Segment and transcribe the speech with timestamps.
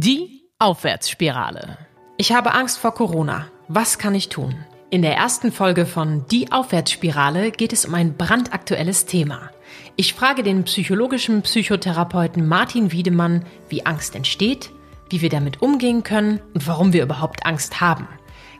[0.00, 1.76] Die Aufwärtsspirale.
[2.18, 3.48] Ich habe Angst vor Corona.
[3.66, 4.54] Was kann ich tun?
[4.90, 9.50] In der ersten Folge von Die Aufwärtsspirale geht es um ein brandaktuelles Thema.
[9.96, 14.70] Ich frage den psychologischen Psychotherapeuten Martin Wiedemann, wie Angst entsteht,
[15.10, 18.06] wie wir damit umgehen können und warum wir überhaupt Angst haben.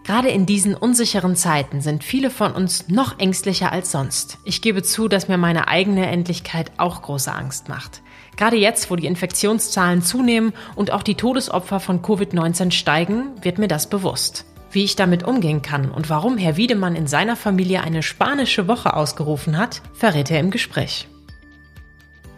[0.03, 4.39] Gerade in diesen unsicheren Zeiten sind viele von uns noch ängstlicher als sonst.
[4.43, 8.03] Ich gebe zu, dass mir meine eigene Endlichkeit auch große Angst macht.
[8.39, 13.67] Gerade jetzt, wo die Infektionszahlen zunehmen und auch die Todesopfer von Covid-19 steigen, wird mir
[13.67, 14.45] das bewusst.
[14.71, 18.95] Wie ich damit umgehen kann und warum Herr Wiedemann in seiner Familie eine spanische Woche
[18.95, 21.09] ausgerufen hat, verrät er im Gespräch.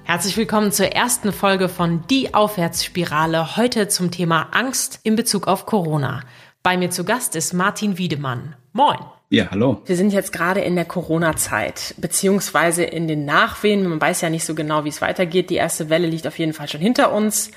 [0.05, 5.67] Herzlich willkommen zur ersten Folge von Die Aufwärtsspirale, heute zum Thema Angst in Bezug auf
[5.67, 6.23] Corona.
[6.63, 8.57] Bei mir zu Gast ist Martin Wiedemann.
[8.73, 9.20] Moin.
[9.33, 9.81] Ja, hallo.
[9.87, 13.87] Wir sind jetzt gerade in der Corona-Zeit, beziehungsweise in den Nachwehen.
[13.87, 15.51] Man weiß ja nicht so genau, wie es weitergeht.
[15.51, 17.53] Die erste Welle liegt auf jeden Fall schon hinter uns.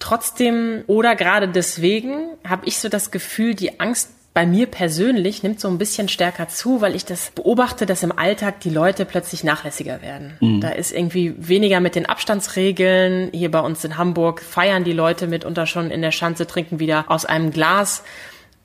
[0.00, 5.60] Trotzdem oder gerade deswegen habe ich so das Gefühl, die Angst bei mir persönlich nimmt
[5.60, 9.42] so ein bisschen stärker zu, weil ich das beobachte, dass im Alltag die Leute plötzlich
[9.42, 10.36] nachlässiger werden.
[10.40, 10.60] Mhm.
[10.60, 13.30] Da ist irgendwie weniger mit den Abstandsregeln.
[13.32, 17.06] Hier bei uns in Hamburg feiern die Leute mitunter schon in der Schanze, trinken wieder
[17.08, 18.04] aus einem Glas.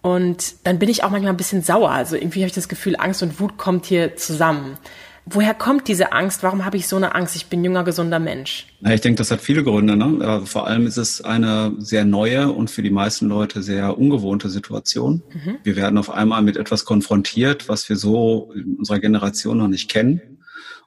[0.04, 1.90] Und dann bin ich auch manchmal ein bisschen sauer.
[1.90, 4.78] Also irgendwie habe ich das Gefühl, Angst und Wut kommt hier zusammen.
[5.26, 6.44] Woher kommt diese Angst?
[6.44, 7.38] Warum habe ich so eine Angst?
[7.38, 8.68] Ich bin junger, gesunder Mensch.
[8.82, 9.96] Na, ich denke, das hat viele Gründe.
[9.96, 10.42] Ne?
[10.44, 15.24] Vor allem ist es eine sehr neue und für die meisten Leute sehr ungewohnte Situation.
[15.34, 15.56] Mhm.
[15.64, 19.90] Wir werden auf einmal mit etwas konfrontiert, was wir so in unserer Generation noch nicht
[19.90, 20.22] kennen.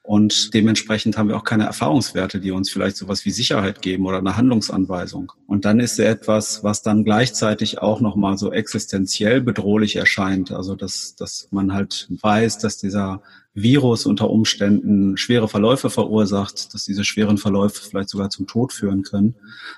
[0.06, 4.18] Und dementsprechend haben wir auch keine Erfahrungswerte, die uns vielleicht sowas wie Sicherheit geben oder
[4.18, 5.32] eine Handlungsanweisung.
[5.48, 10.52] Und dann ist es etwas, was dann gleichzeitig auch nochmal so existenziell bedrohlich erscheint.
[10.52, 13.20] Also, dass, dass man halt weiß, dass dieser
[13.56, 19.02] Virus unter Umständen schwere Verläufe verursacht, dass diese schweren Verläufe vielleicht sogar zum Tod führen
[19.02, 19.34] können.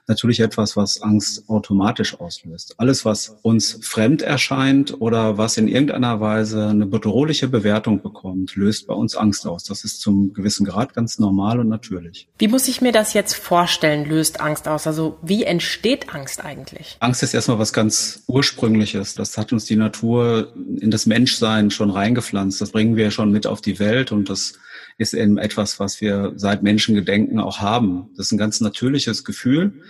[0.08, 2.74] Natürlich etwas, was Angst automatisch auslöst.
[2.78, 8.88] Alles, was uns fremd erscheint oder was in irgendeiner Weise eine bedrohliche Bewertung bekommt, löst
[8.88, 9.62] bei uns Angst aus.
[9.62, 12.28] Das ist zum gewissen Grad ganz normal und natürlich.
[12.38, 14.88] Wie muss ich mir das jetzt vorstellen, löst Angst aus?
[14.88, 16.96] Also wie entsteht Angst eigentlich?
[16.98, 19.14] Angst ist erstmal was ganz Ursprüngliches.
[19.14, 22.61] Das hat uns die Natur in das Menschsein schon reingepflanzt.
[22.61, 24.55] Das bringen wir schon mit auf die die Welt und das
[24.98, 28.11] ist eben etwas, was wir seit Menschengedenken auch haben.
[28.17, 29.80] Das ist ein ganz natürliches Gefühl,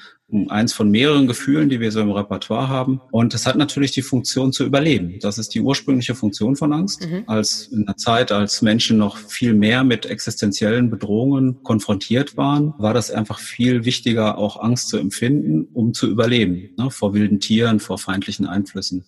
[0.49, 3.01] eins von mehreren Gefühlen, die wir so im Repertoire haben.
[3.11, 5.19] Und es hat natürlich die Funktion zu überleben.
[5.23, 7.09] Das ist die ursprüngliche Funktion von Angst.
[7.09, 7.25] Mhm.
[7.27, 12.93] Als in der Zeit, als Menschen noch viel mehr mit existenziellen Bedrohungen konfrontiert waren, war
[12.93, 17.81] das einfach viel wichtiger, auch Angst zu empfinden, um zu überleben, ne, vor wilden Tieren,
[17.81, 19.07] vor feindlichen Einflüssen.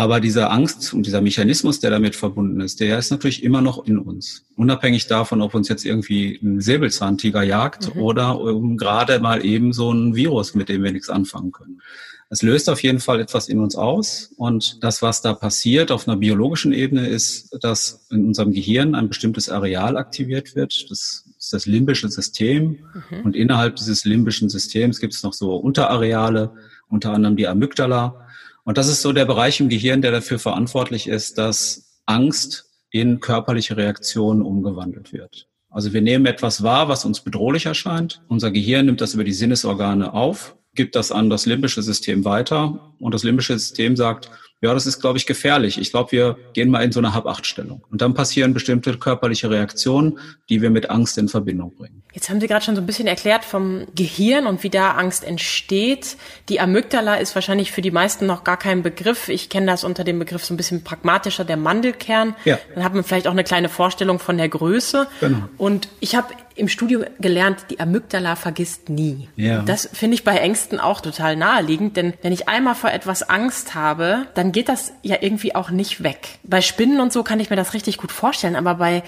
[0.00, 3.84] Aber diese Angst und dieser Mechanismus, der damit verbunden ist, der ist natürlich immer noch
[3.84, 4.46] in uns.
[4.56, 8.00] Unabhängig davon, ob uns jetzt irgendwie ein Säbelzahntiger jagt mhm.
[8.00, 11.82] oder um, gerade mal eben so ein Virus, mit dem wir nichts anfangen können.
[12.30, 14.32] Es löst auf jeden Fall etwas in uns aus.
[14.38, 19.08] Und das, was da passiert auf einer biologischen Ebene, ist, dass in unserem Gehirn ein
[19.08, 20.90] bestimmtes Areal aktiviert wird.
[20.90, 22.78] Das ist das limbische System.
[23.10, 23.20] Mhm.
[23.24, 26.52] Und innerhalb dieses limbischen Systems gibt es noch so Unterareale,
[26.88, 28.28] unter anderem die Amygdala.
[28.70, 33.18] Und das ist so der Bereich im Gehirn, der dafür verantwortlich ist, dass Angst in
[33.18, 35.48] körperliche Reaktionen umgewandelt wird.
[35.70, 38.22] Also wir nehmen etwas wahr, was uns bedrohlich erscheint.
[38.28, 42.94] Unser Gehirn nimmt das über die Sinnesorgane auf, gibt das an das limbische System weiter
[43.00, 44.30] und das limbische System sagt,
[44.62, 45.78] ja, das ist, glaube ich, gefährlich.
[45.80, 47.82] Ich glaube, wir gehen mal in so eine Hab-Acht-Stellung.
[47.90, 50.18] Und dann passieren bestimmte körperliche Reaktionen,
[50.50, 52.02] die wir mit Angst in Verbindung bringen.
[52.12, 55.24] Jetzt haben Sie gerade schon so ein bisschen erklärt vom Gehirn und wie da Angst
[55.24, 56.16] entsteht.
[56.50, 59.28] Die Amygdala ist wahrscheinlich für die meisten noch gar kein Begriff.
[59.28, 62.34] Ich kenne das unter dem Begriff so ein bisschen pragmatischer, der Mandelkern.
[62.44, 62.58] Ja.
[62.74, 65.06] Dann hat man vielleicht auch eine kleine Vorstellung von der Größe.
[65.20, 65.48] Genau.
[65.56, 69.28] Und ich habe im Studio gelernt, die Amygdala vergisst nie.
[69.36, 69.62] Ja.
[69.62, 73.74] Das finde ich bei Ängsten auch total naheliegend, denn wenn ich einmal vor etwas Angst
[73.74, 76.38] habe, dann geht das ja irgendwie auch nicht weg.
[76.42, 79.02] Bei Spinnen und so kann ich mir das richtig gut vorstellen, aber bei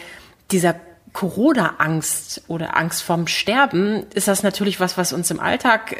[0.51, 0.75] dieser
[1.13, 5.97] Corona-Angst oder Angst vorm Sterben ist das natürlich was, was uns im Alltag äh,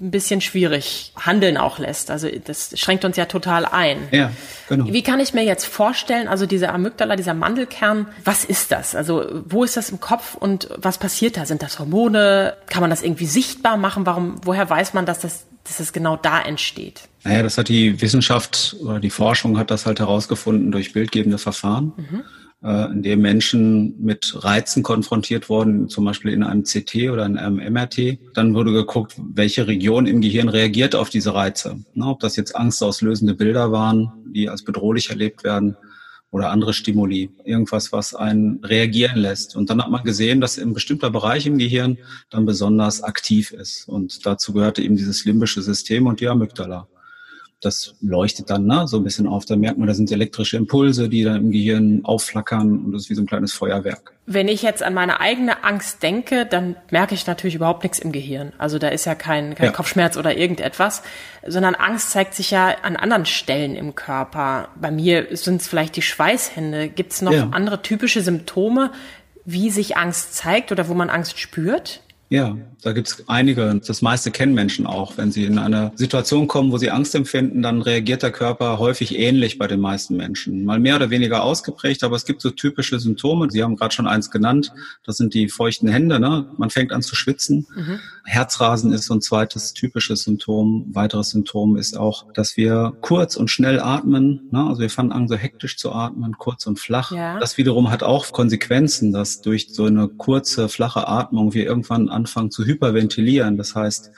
[0.00, 2.10] ein bisschen schwierig handeln auch lässt.
[2.10, 4.08] Also das schränkt uns ja total ein.
[4.10, 4.30] Ja,
[4.68, 4.86] genau.
[4.86, 8.94] Wie kann ich mir jetzt vorstellen, also dieser Amygdala, dieser Mandelkern, was ist das?
[8.94, 11.44] Also wo ist das im Kopf und was passiert da?
[11.44, 12.56] Sind das Hormone?
[12.66, 14.06] Kann man das irgendwie sichtbar machen?
[14.06, 17.02] Warum, woher weiß man, dass das, dass das genau da entsteht?
[17.22, 21.92] Naja, das hat die Wissenschaft oder die Forschung hat das halt herausgefunden durch bildgebende Verfahren.
[21.96, 22.24] Mhm
[22.62, 27.36] äh, in dem Menschen mit Reizen konfrontiert wurden, zum Beispiel in einem CT oder in
[27.38, 28.18] einem MRT.
[28.34, 31.84] Dann wurde geguckt, welche Region im Gehirn reagiert auf diese Reize.
[31.94, 35.76] Ne, ob das jetzt angstauslösende Bilder waren, die als bedrohlich erlebt werden,
[36.30, 39.56] oder andere Stimuli, irgendwas, was einen reagieren lässt.
[39.56, 41.96] Und dann hat man gesehen, dass ein bestimmter Bereich im Gehirn
[42.28, 43.88] dann besonders aktiv ist.
[43.88, 46.86] Und dazu gehörte eben dieses limbische System und die Amygdala
[47.60, 49.44] das leuchtet dann ne, so ein bisschen auf.
[49.44, 53.10] Da merkt man, da sind elektrische Impulse, die dann im Gehirn aufflackern und das ist
[53.10, 54.12] wie so ein kleines Feuerwerk.
[54.26, 58.12] Wenn ich jetzt an meine eigene Angst denke, dann merke ich natürlich überhaupt nichts im
[58.12, 58.52] Gehirn.
[58.58, 59.72] Also da ist ja kein, kein ja.
[59.72, 61.02] Kopfschmerz oder irgendetwas,
[61.46, 64.68] sondern Angst zeigt sich ja an anderen Stellen im Körper.
[64.80, 66.88] Bei mir sind es vielleicht die Schweißhände.
[66.88, 67.48] Gibt es noch ja.
[67.50, 68.92] andere typische Symptome,
[69.44, 72.02] wie sich Angst zeigt oder wo man Angst spürt?
[72.30, 73.80] Ja, da gibt's einige.
[73.86, 75.16] Das meiste kennen Menschen auch.
[75.16, 79.18] Wenn sie in eine Situation kommen, wo sie Angst empfinden, dann reagiert der Körper häufig
[79.18, 80.64] ähnlich bei den meisten Menschen.
[80.64, 83.50] Mal mehr oder weniger ausgeprägt, aber es gibt so typische Symptome.
[83.50, 84.72] Sie haben gerade schon eins genannt.
[85.04, 86.20] Das sind die feuchten Hände.
[86.20, 86.50] Ne?
[86.58, 87.66] Man fängt an zu schwitzen.
[87.74, 87.98] Mhm.
[88.24, 90.86] Herzrasen ist so ein zweites typisches Symptom.
[90.92, 94.48] Weiteres Symptom ist auch, dass wir kurz und schnell atmen.
[94.52, 94.64] Ne?
[94.64, 97.10] Also wir fangen an, so hektisch zu atmen, kurz und flach.
[97.10, 97.38] Ja.
[97.38, 102.50] Das wiederum hat auch Konsequenzen, dass durch so eine kurze, flache Atmung wir irgendwann anfangen
[102.50, 103.56] zu hyperventilieren.
[103.56, 104.10] Das heißt,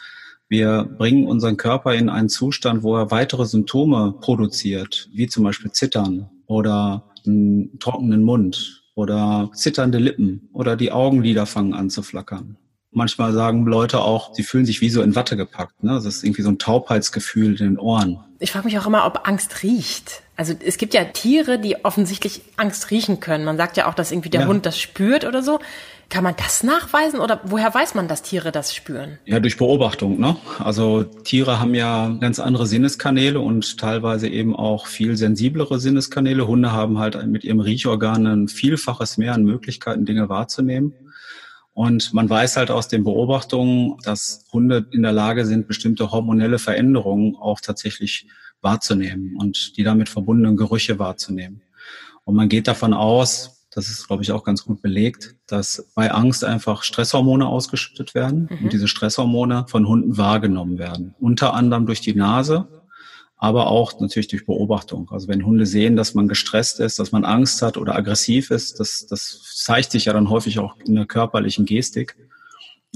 [0.49, 5.71] wir bringen unseren Körper in einen Zustand, wo er weitere Symptome produziert, wie zum Beispiel
[5.71, 12.57] Zittern oder einen trockenen Mund oder zitternde Lippen oder die Augenlider fangen an zu flackern.
[12.93, 15.85] Manchmal sagen Leute auch, sie fühlen sich wie so in Watte gepackt.
[15.85, 15.93] Ne?
[15.93, 18.19] Das ist irgendwie so ein Taubheitsgefühl in den Ohren.
[18.41, 20.23] Ich frage mich auch immer, ob Angst riecht.
[20.35, 23.45] Also es gibt ja Tiere, die offensichtlich Angst riechen können.
[23.45, 24.47] Man sagt ja auch, dass irgendwie der ja.
[24.49, 25.61] Hund das spürt oder so.
[26.11, 29.21] Kann man das nachweisen oder woher weiß man, dass Tiere das spüren?
[29.27, 30.19] Ja, durch Beobachtung.
[30.19, 30.37] Ne?
[30.59, 36.49] Also Tiere haben ja ganz andere Sinneskanäle und teilweise eben auch viel sensiblere Sinneskanäle.
[36.49, 40.95] Hunde haben halt mit ihrem Riechorgan ein Vielfaches mehr an Möglichkeiten, Dinge wahrzunehmen.
[41.75, 46.59] Und man weiß halt aus den Beobachtungen, dass Hunde in der Lage sind, bestimmte hormonelle
[46.59, 48.27] Veränderungen auch tatsächlich
[48.61, 51.63] wahrzunehmen und die damit verbundenen Gerüche wahrzunehmen.
[52.25, 56.11] Und man geht davon aus, das ist, glaube ich, auch ganz gut belegt, dass bei
[56.11, 58.65] Angst einfach Stresshormone ausgeschüttet werden mhm.
[58.65, 61.15] und diese Stresshormone von Hunden wahrgenommen werden.
[61.21, 62.69] Unter anderem durch die Nase,
[63.37, 65.09] aber auch natürlich durch Beobachtung.
[65.11, 68.81] Also wenn Hunde sehen, dass man gestresst ist, dass man Angst hat oder aggressiv ist,
[68.81, 72.17] das, das zeigt sich ja dann häufig auch in der körperlichen Gestik.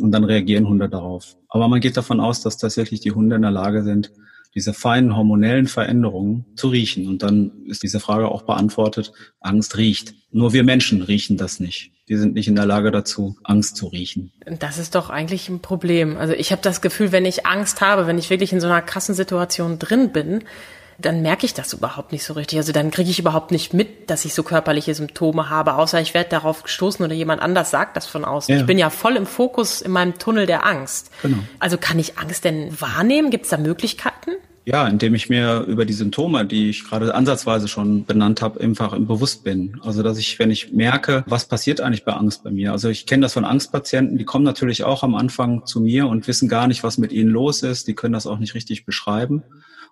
[0.01, 1.37] Und dann reagieren Hunde darauf.
[1.49, 4.11] Aber man geht davon aus, dass tatsächlich die Hunde in der Lage sind,
[4.55, 7.09] diese feinen hormonellen Veränderungen zu riechen.
[7.09, 10.15] Und dann ist diese Frage auch beantwortet, Angst riecht.
[10.31, 11.91] Nur wir Menschen riechen das nicht.
[12.07, 14.31] Wir sind nicht in der Lage dazu, Angst zu riechen.
[14.61, 16.17] Das ist doch eigentlich ein Problem.
[16.17, 18.83] Also ich habe das Gefühl, wenn ich Angst habe, wenn ich wirklich in so einer
[18.83, 20.45] krassen Situation drin bin,
[20.99, 22.59] dann merke ich das überhaupt nicht so richtig.
[22.59, 26.15] Also dann kriege ich überhaupt nicht mit, dass ich so körperliche Symptome habe, außer ich
[26.15, 28.55] werde darauf gestoßen oder jemand anders sagt das von außen.
[28.55, 28.61] Ja.
[28.61, 31.11] Ich bin ja voll im Fokus in meinem Tunnel der Angst.
[31.23, 31.39] Genau.
[31.59, 33.31] Also kann ich Angst denn wahrnehmen?
[33.31, 34.33] Gibt es da Möglichkeiten?
[34.67, 38.95] Ja, indem ich mir über die Symptome, die ich gerade ansatzweise schon benannt habe, einfach
[38.95, 39.79] im bewusst bin.
[39.83, 42.73] Also dass ich, wenn ich merke, was passiert eigentlich bei Angst bei mir.
[42.73, 46.27] Also ich kenne das von Angstpatienten, die kommen natürlich auch am Anfang zu mir und
[46.29, 47.89] wissen gar nicht, was mit ihnen los ist.
[47.89, 49.43] Die können das auch nicht richtig beschreiben.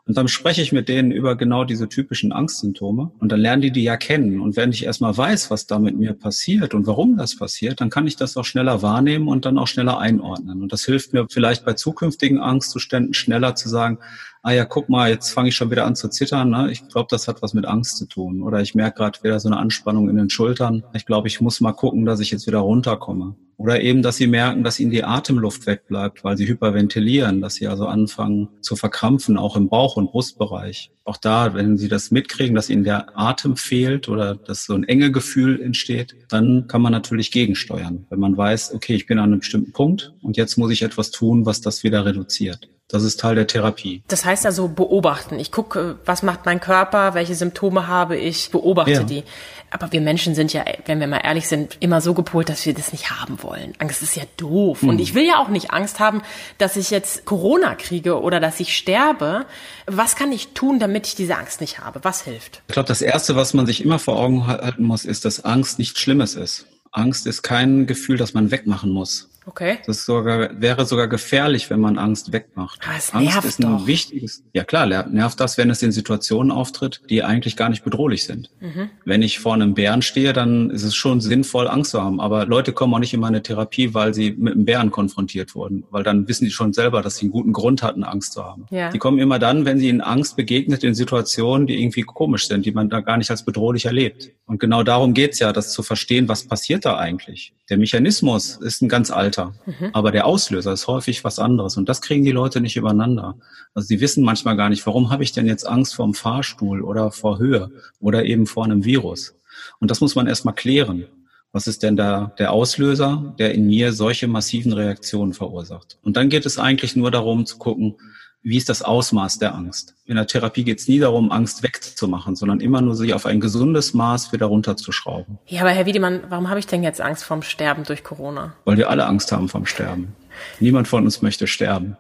[0.05, 3.71] Und dann spreche ich mit denen über genau diese typischen Angstsymptome und dann lernen die
[3.71, 4.41] die ja kennen.
[4.41, 7.89] Und wenn ich erstmal weiß, was da mit mir passiert und warum das passiert, dann
[7.89, 10.61] kann ich das auch schneller wahrnehmen und dann auch schneller einordnen.
[10.61, 13.99] Und das hilft mir vielleicht bei zukünftigen Angstzuständen schneller zu sagen,
[14.43, 16.51] ah ja, guck mal, jetzt fange ich schon wieder an zu zittern.
[16.51, 16.71] Ne?
[16.73, 18.43] Ich glaube, das hat was mit Angst zu tun.
[18.43, 20.83] Oder ich merke gerade wieder so eine Anspannung in den Schultern.
[20.95, 23.37] Ich glaube, ich muss mal gucken, dass ich jetzt wieder runterkomme.
[23.57, 27.69] Oder eben, dass sie merken, dass ihnen die Atemluft wegbleibt, weil sie hyperventilieren, dass sie
[27.69, 30.91] also anfangen zu verkrampfen, auch im Bauch- und Brustbereich.
[31.05, 34.83] Auch da, wenn sie das mitkriegen, dass ihnen der Atem fehlt oder dass so ein
[34.83, 38.07] enge Gefühl entsteht, dann kann man natürlich gegensteuern.
[38.11, 41.13] Wenn man weiß, okay, ich bin an einem bestimmten Punkt und jetzt muss ich etwas
[41.13, 42.69] tun, was das wieder reduziert.
[42.93, 44.03] Das ist Teil der Therapie.
[44.09, 45.39] Das heißt also beobachten.
[45.41, 49.03] Ich gucke, was macht mein Körper, welche Symptome habe ich, beobachte ja.
[49.03, 49.25] die.
[49.71, 52.75] Aber wir Menschen sind ja, wenn wir mal ehrlich sind, immer so gepolt, dass wir
[52.75, 53.73] das nicht haben wollen.
[53.79, 54.83] Angst ist ja doof.
[54.83, 54.91] Mhm.
[54.91, 56.21] Und ich will ja auch nicht Angst haben,
[56.59, 59.47] dass ich jetzt Corona kriege oder dass ich sterbe.
[59.87, 62.01] Was kann ich tun, damit ich diese Angst nicht habe?
[62.03, 62.61] Was hilft?
[62.69, 65.79] Ich glaube, das Erste, was man sich immer vor Augen halten muss, ist, dass Angst
[65.79, 66.67] nichts Schlimmes ist.
[66.91, 69.31] Angst ist kein Gefühl, das man wegmachen muss.
[69.47, 69.79] Okay.
[69.87, 72.81] Das sogar, wäre sogar gefährlich, wenn man Angst wegmacht.
[72.87, 73.87] Aber es Angst nervt ist ein doch.
[73.87, 78.25] wichtiges, ja klar, nervt das, wenn es in Situationen auftritt, die eigentlich gar nicht bedrohlich
[78.25, 78.51] sind.
[78.61, 78.91] Mhm.
[79.05, 82.21] Wenn ich vor einem Bären stehe, dann ist es schon sinnvoll, Angst zu haben.
[82.21, 85.85] Aber Leute kommen auch nicht in meine Therapie, weil sie mit einem Bären konfrontiert wurden.
[85.91, 88.67] Weil dann wissen die schon selber, dass sie einen guten Grund hatten, Angst zu haben.
[88.71, 88.91] Ja.
[88.91, 92.65] Die kommen immer dann, wenn sie in Angst begegnet, in Situationen, die irgendwie komisch sind,
[92.65, 94.31] die man da gar nicht als bedrohlich erlebt.
[94.47, 98.83] Und genau darum geht's ja, das zu verstehen, was passiert da eigentlich Der Mechanismus ist
[98.83, 99.91] ein ganz alter, mhm.
[99.93, 103.37] aber der Auslöser ist häufig was anderes und das kriegen die Leute nicht übereinander.
[103.73, 106.83] Also sie wissen manchmal gar nicht, warum habe ich denn jetzt Angst vor dem Fahrstuhl
[106.83, 109.37] oder vor Höhe oder eben vor einem Virus.
[109.79, 111.07] Und das muss man erstmal klären.
[111.53, 115.99] Was ist denn da der Auslöser, der in mir solche massiven Reaktionen verursacht?
[116.03, 117.97] Und dann geht es eigentlich nur darum zu gucken,
[118.43, 119.95] wie ist das Ausmaß der Angst?
[120.05, 123.41] In der Therapie geht es nie darum, Angst wegzumachen, sondern immer nur sich auf ein
[123.41, 125.39] gesundes Maß wieder runterzuschrauben.
[125.47, 128.55] Ja, aber Herr Wiedemann, warum habe ich denn jetzt Angst vorm Sterben durch Corona?
[128.65, 130.15] Weil wir alle Angst haben vom Sterben.
[130.59, 131.97] Niemand von uns möchte sterben.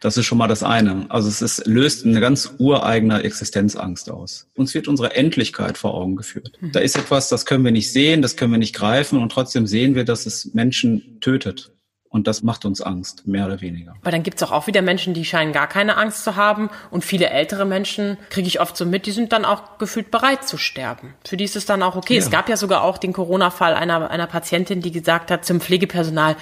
[0.00, 1.06] Das ist schon mal das eine.
[1.08, 4.48] Also es ist, löst eine ganz ureigene Existenzangst aus.
[4.54, 6.52] Uns wird unsere Endlichkeit vor Augen geführt.
[6.60, 6.72] Mhm.
[6.72, 9.66] Da ist etwas, das können wir nicht sehen, das können wir nicht greifen und trotzdem
[9.66, 11.72] sehen wir, dass es Menschen tötet.
[12.14, 13.96] Und das macht uns Angst, mehr oder weniger.
[14.00, 16.70] Aber dann gibt's auch, auch wieder Menschen, die scheinen gar keine Angst zu haben.
[16.92, 20.46] Und viele ältere Menschen, kriege ich oft so mit, die sind dann auch gefühlt bereit
[20.46, 21.14] zu sterben.
[21.26, 22.14] Für die ist es dann auch okay.
[22.14, 22.20] Ja.
[22.20, 26.36] Es gab ja sogar auch den Corona-Fall einer, einer Patientin, die gesagt hat zum Pflegepersonal,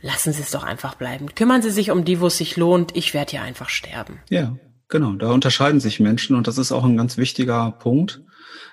[0.00, 1.34] lassen Sie es doch einfach bleiben.
[1.34, 2.96] Kümmern Sie sich um die, wo es sich lohnt.
[2.96, 4.20] Ich werde ja einfach sterben.
[4.30, 4.56] Ja,
[4.88, 5.12] genau.
[5.12, 6.36] Da unterscheiden sich Menschen.
[6.36, 8.22] Und das ist auch ein ganz wichtiger Punkt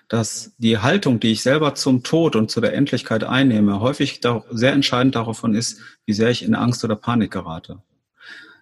[0.07, 4.21] dass die Haltung, die ich selber zum Tod und zu der Endlichkeit einnehme, häufig
[4.51, 7.79] sehr entscheidend davon ist, wie sehr ich in Angst oder Panik gerate.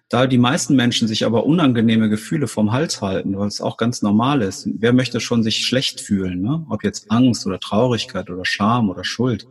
[0.08, 4.02] Da die meisten Menschen sich aber unangenehme Gefühle vom Hals halten, weil es auch ganz
[4.02, 6.64] normal ist, wer möchte schon sich schlecht fühlen, ne?
[6.68, 9.46] ob jetzt Angst oder Traurigkeit oder Scham oder Schuld,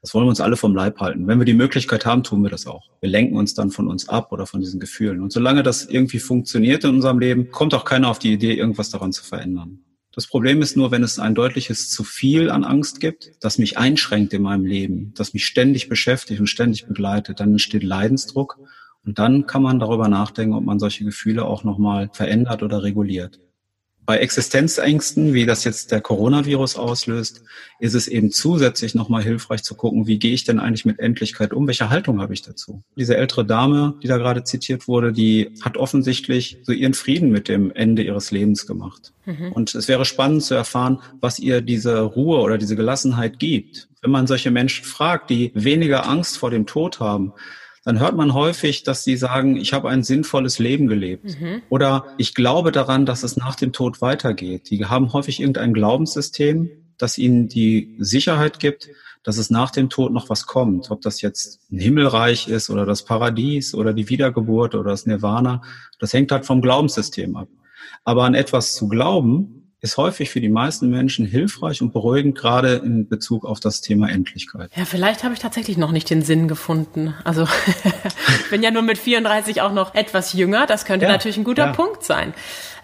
[0.00, 1.26] das wollen wir uns alle vom Leib halten.
[1.26, 2.88] Wenn wir die Möglichkeit haben, tun wir das auch.
[3.00, 5.20] Wir lenken uns dann von uns ab oder von diesen Gefühlen.
[5.20, 8.90] Und solange das irgendwie funktioniert in unserem Leben, kommt auch keiner auf die Idee, irgendwas
[8.90, 9.80] daran zu verändern.
[10.18, 13.78] Das Problem ist nur, wenn es ein deutliches zu viel an Angst gibt, das mich
[13.78, 18.58] einschränkt in meinem Leben, das mich ständig beschäftigt und ständig begleitet, dann entsteht Leidensdruck
[19.04, 23.38] und dann kann man darüber nachdenken, ob man solche Gefühle auch nochmal verändert oder reguliert.
[24.08, 27.42] Bei Existenzängsten, wie das jetzt der Coronavirus auslöst,
[27.78, 31.52] ist es eben zusätzlich nochmal hilfreich zu gucken, wie gehe ich denn eigentlich mit Endlichkeit
[31.52, 31.66] um?
[31.66, 32.82] Welche Haltung habe ich dazu?
[32.96, 37.48] Diese ältere Dame, die da gerade zitiert wurde, die hat offensichtlich so ihren Frieden mit
[37.48, 39.12] dem Ende ihres Lebens gemacht.
[39.26, 39.52] Mhm.
[39.52, 43.90] Und es wäre spannend zu erfahren, was ihr diese Ruhe oder diese Gelassenheit gibt.
[44.00, 47.34] Wenn man solche Menschen fragt, die weniger Angst vor dem Tod haben,
[47.84, 51.40] dann hört man häufig, dass sie sagen, ich habe ein sinnvolles Leben gelebt.
[51.40, 51.62] Mhm.
[51.68, 54.70] Oder ich glaube daran, dass es nach dem Tod weitergeht.
[54.70, 58.88] Die haben häufig irgendein Glaubenssystem, das ihnen die Sicherheit gibt,
[59.22, 60.90] dass es nach dem Tod noch was kommt.
[60.90, 65.62] Ob das jetzt ein Himmelreich ist oder das Paradies oder die Wiedergeburt oder das Nirvana,
[65.98, 67.48] das hängt halt vom Glaubenssystem ab.
[68.04, 72.74] Aber an etwas zu glauben, ist häufig für die meisten Menschen hilfreich und beruhigend, gerade
[72.76, 74.70] in Bezug auf das Thema Endlichkeit.
[74.74, 77.14] Ja, vielleicht habe ich tatsächlich noch nicht den Sinn gefunden.
[77.22, 77.46] Also
[78.40, 80.66] ich bin ja nur mit 34 auch noch etwas jünger.
[80.66, 81.72] Das könnte ja, natürlich ein guter ja.
[81.72, 82.34] Punkt sein.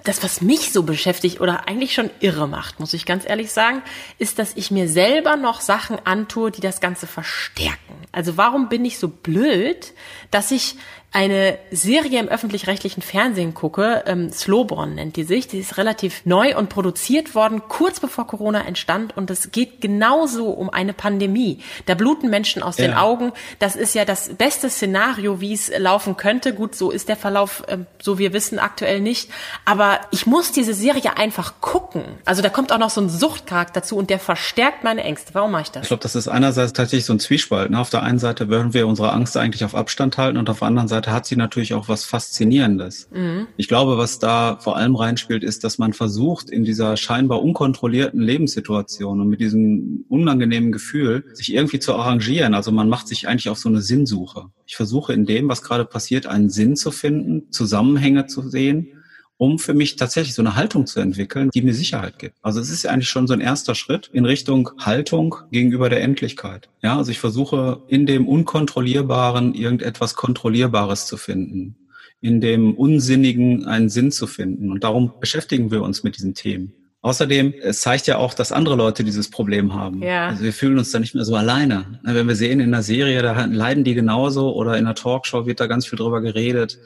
[0.04, 3.82] Das, was mich so beschäftigt oder eigentlich schon irre macht, muss ich ganz ehrlich sagen,
[4.18, 7.94] ist, dass ich mir selber noch Sachen antue, die das Ganze verstärken.
[8.12, 9.94] Also warum bin ich so blöd,
[10.30, 10.76] dass ich
[11.14, 16.56] eine Serie im öffentlich-rechtlichen Fernsehen gucke, ähm, Slowborn nennt die sich, die ist relativ neu
[16.56, 21.60] und produziert worden, kurz bevor Corona entstand und es geht genauso um eine Pandemie.
[21.86, 22.86] Da bluten Menschen aus ja.
[22.86, 23.32] den Augen.
[23.60, 26.52] Das ist ja das beste Szenario, wie es laufen könnte.
[26.52, 29.30] Gut, so ist der Verlauf, äh, so wir wissen aktuell nicht.
[29.64, 32.02] Aber ich muss diese Serie einfach gucken.
[32.24, 35.34] Also da kommt auch noch so ein Suchtcharakter dazu und der verstärkt meine Ängste.
[35.34, 35.82] Warum mache ich das?
[35.82, 37.70] Ich glaube, das ist einerseits tatsächlich so ein Zwiespalt.
[37.70, 37.78] Ne?
[37.78, 40.68] Auf der einen Seite würden wir unsere Angst eigentlich auf Abstand halten und auf der
[40.68, 43.08] anderen Seite Seite hat sie natürlich auch was Faszinierendes.
[43.12, 43.46] Mhm.
[43.56, 48.20] Ich glaube, was da vor allem reinspielt, ist, dass man versucht, in dieser scheinbar unkontrollierten
[48.20, 52.54] Lebenssituation und mit diesem unangenehmen Gefühl, sich irgendwie zu arrangieren.
[52.54, 54.46] Also man macht sich eigentlich auf so eine Sinnsuche.
[54.66, 59.03] Ich versuche in dem, was gerade passiert, einen Sinn zu finden, Zusammenhänge zu sehen
[59.36, 62.36] um für mich tatsächlich so eine Haltung zu entwickeln, die mir Sicherheit gibt.
[62.42, 66.02] Also es ist ja eigentlich schon so ein erster Schritt in Richtung Haltung gegenüber der
[66.02, 66.68] Endlichkeit.
[66.82, 71.76] Ja, also ich versuche in dem Unkontrollierbaren irgendetwas Kontrollierbares zu finden,
[72.20, 74.70] in dem Unsinnigen einen Sinn zu finden.
[74.70, 76.72] Und darum beschäftigen wir uns mit diesen Themen.
[77.04, 80.02] Außerdem, es zeigt ja auch, dass andere Leute dieses Problem haben.
[80.02, 80.28] Ja.
[80.28, 82.00] Also wir fühlen uns da nicht mehr so alleine.
[82.02, 85.60] Wenn wir sehen in der Serie, da leiden die genauso oder in der Talkshow wird
[85.60, 86.78] da ganz viel drüber geredet.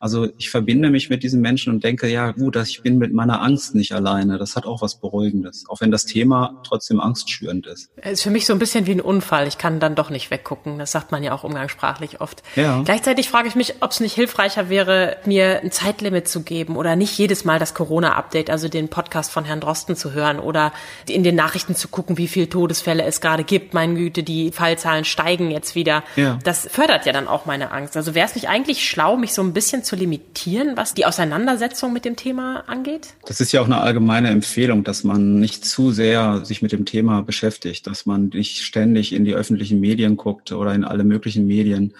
[0.00, 3.12] Also ich verbinde mich mit diesen Menschen und denke, ja gut, dass ich bin mit
[3.12, 4.38] meiner Angst nicht alleine.
[4.38, 7.90] Das hat auch was Beruhigendes, auch wenn das Thema trotzdem angstschürend ist.
[7.96, 9.46] Es ist für mich so ein bisschen wie ein Unfall.
[9.46, 10.78] Ich kann dann doch nicht weggucken.
[10.78, 12.42] Das sagt man ja auch umgangssprachlich oft.
[12.56, 12.82] Ja.
[12.82, 16.96] Gleichzeitig frage ich mich, ob es nicht hilfreicher wäre, mir ein Zeitlimit zu geben oder
[16.96, 20.72] nicht jedes Mal das Corona-Update, also den Podcast von Herrn Drosten zu hören oder
[21.06, 23.74] in den Nachrichten zu gucken, wie viele Todesfälle es gerade gibt.
[23.74, 26.04] Meine Güte, die Fallzahlen steigen jetzt wieder.
[26.16, 26.38] Ja.
[26.42, 27.98] Das fördert ja dann auch meine Angst.
[27.98, 31.92] Also wäre es nicht eigentlich schlau, mich so ein bisschen zu limitieren, was die Auseinandersetzung
[31.92, 33.14] mit dem Thema angeht?
[33.26, 36.84] Das ist ja auch eine allgemeine Empfehlung, dass man nicht zu sehr sich mit dem
[36.84, 41.44] Thema beschäftigt, dass man nicht ständig in die öffentlichen Medien guckt oder in alle möglichen
[41.44, 41.92] Medien,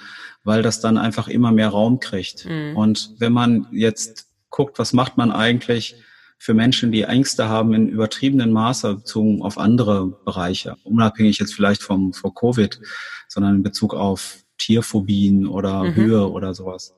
[0.44, 2.46] weil das dann einfach immer mehr Raum kriegt.
[2.46, 2.76] Mhm.
[2.76, 5.96] Und wenn man jetzt guckt, was macht man eigentlich
[6.38, 11.82] für Menschen, die Ängste haben in übertriebenen Maße bezogen auf andere Bereiche, unabhängig jetzt vielleicht
[11.82, 12.80] vom vor Covid,
[13.26, 15.94] sondern in Bezug auf Tierphobien oder mhm.
[15.96, 16.94] Höhe oder sowas,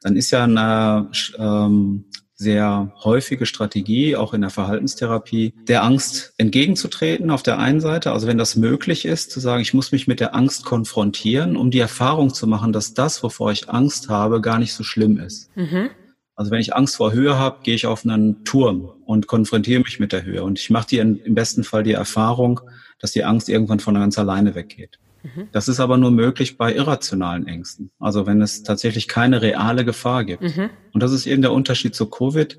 [0.00, 2.04] dann ist ja eine ähm,
[2.36, 8.12] sehr häufige Strategie, auch in der Verhaltenstherapie, der Angst entgegenzutreten auf der einen Seite.
[8.12, 11.70] Also wenn das möglich ist, zu sagen, ich muss mich mit der Angst konfrontieren, um
[11.70, 15.48] die Erfahrung zu machen, dass das, wovor ich Angst habe, gar nicht so schlimm ist.
[15.56, 15.90] Mhm.
[16.34, 19.98] Also wenn ich Angst vor Höhe habe, gehe ich auf einen Turm und konfrontiere mich
[19.98, 20.44] mit der Höhe.
[20.44, 22.60] Und ich mache dir im besten Fall die Erfahrung,
[22.98, 24.98] dass die Angst irgendwann von ganz alleine weggeht.
[25.22, 25.48] Mhm.
[25.52, 27.90] Das ist aber nur möglich bei irrationalen Ängsten.
[27.98, 30.42] Also wenn es tatsächlich keine reale Gefahr gibt.
[30.42, 30.70] Mhm.
[30.92, 32.58] Und das ist eben der Unterschied zu Covid.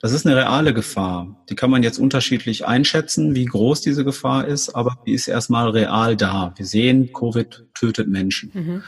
[0.00, 1.44] Das ist eine reale Gefahr.
[1.48, 5.70] Die kann man jetzt unterschiedlich einschätzen, wie groß diese Gefahr ist, aber die ist erstmal
[5.70, 6.54] real da.
[6.56, 8.50] Wir sehen, Covid tötet Menschen.
[8.54, 8.82] Mhm.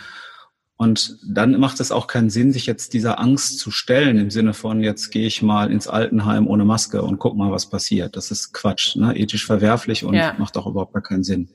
[0.80, 4.54] Und dann macht es auch keinen Sinn, sich jetzt dieser Angst zu stellen, im Sinne
[4.54, 8.16] von, jetzt gehe ich mal ins Altenheim ohne Maske und guck mal, was passiert.
[8.16, 9.14] Das ist Quatsch, ne?
[9.14, 10.34] ethisch verwerflich und ja.
[10.38, 11.50] macht auch überhaupt gar keinen Sinn.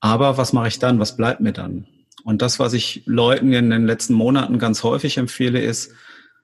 [0.00, 0.98] Aber was mache ich dann?
[0.98, 1.86] Was bleibt mir dann?
[2.24, 5.92] Und das, was ich Leuten in den letzten Monaten ganz häufig empfehle, ist,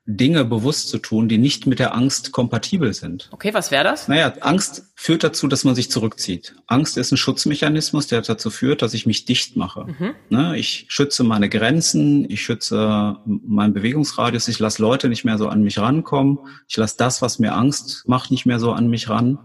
[0.06, 3.30] Dinge bewusst zu tun, die nicht mit der Angst kompatibel sind.
[3.32, 4.06] Okay, was wäre das?
[4.06, 6.54] Naja, Angst führt dazu, dass man sich zurückzieht.
[6.66, 9.86] Angst ist ein Schutzmechanismus, der dazu führt, dass ich mich dicht mache.
[9.86, 10.14] Mhm.
[10.28, 15.48] Ne, ich schütze meine Grenzen, ich schütze meinen Bewegungsradius, ich lasse Leute nicht mehr so
[15.48, 19.08] an mich rankommen, ich lasse das, was mir Angst macht, nicht mehr so an mich
[19.08, 19.38] ran.